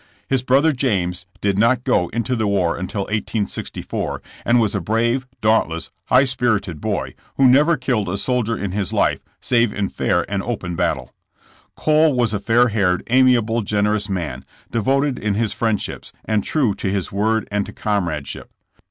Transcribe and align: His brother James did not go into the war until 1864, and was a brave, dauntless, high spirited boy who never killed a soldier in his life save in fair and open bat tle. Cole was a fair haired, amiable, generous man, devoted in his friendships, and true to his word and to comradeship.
His 0.27 0.41
brother 0.41 0.71
James 0.71 1.27
did 1.41 1.59
not 1.59 1.83
go 1.83 2.07
into 2.07 2.35
the 2.35 2.47
war 2.47 2.75
until 2.75 3.01
1864, 3.01 4.23
and 4.45 4.59
was 4.59 4.73
a 4.73 4.81
brave, 4.81 5.27
dauntless, 5.41 5.91
high 6.05 6.23
spirited 6.25 6.81
boy 6.81 7.13
who 7.37 7.47
never 7.47 7.77
killed 7.77 8.09
a 8.09 8.17
soldier 8.17 8.57
in 8.57 8.71
his 8.71 8.91
life 8.93 9.19
save 9.41 9.71
in 9.71 9.89
fair 9.89 10.25
and 10.27 10.41
open 10.41 10.75
bat 10.75 10.95
tle. 10.97 11.13
Cole 11.75 12.15
was 12.15 12.33
a 12.33 12.39
fair 12.39 12.69
haired, 12.69 13.03
amiable, 13.11 13.61
generous 13.61 14.09
man, 14.09 14.43
devoted 14.71 15.19
in 15.19 15.35
his 15.35 15.53
friendships, 15.53 16.11
and 16.25 16.43
true 16.43 16.73
to 16.73 16.89
his 16.89 17.11
word 17.11 17.47
and 17.51 17.67
to 17.67 17.71
comradeship. 17.71 18.49